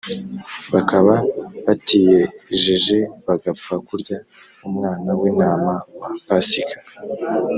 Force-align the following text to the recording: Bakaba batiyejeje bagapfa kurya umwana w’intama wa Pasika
Bakaba 0.73 1.13
batiyejeje 1.65 2.97
bagapfa 3.27 3.73
kurya 3.87 4.17
umwana 4.67 5.09
w’intama 5.19 5.73
wa 5.99 6.09
Pasika 6.25 6.77